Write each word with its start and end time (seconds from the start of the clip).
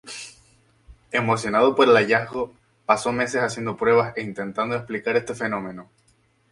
Emocionado 1.11 1.75
por 1.75 1.87
el 1.87 1.93
hallazgo, 1.95 2.51
pasó 2.87 3.11
meses 3.11 3.43
haciendo 3.43 3.77
pruebas 3.77 4.17
e 4.17 4.23
intentando 4.23 4.75
explicar 4.75 5.15
este 5.15 5.35
fenómeno. 5.35 5.91